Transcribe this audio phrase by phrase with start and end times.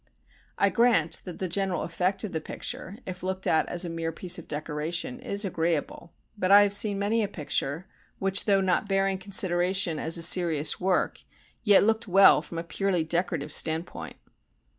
[0.57, 4.11] I grant that the general effect of the picture if looked at as a mere
[4.11, 7.85] piece of decoration is agreeable, but I have seen many a picture
[8.17, 11.21] which though not bearing consideration as a serious work
[11.61, 14.15] yet looked well from a purely decorative standpoint.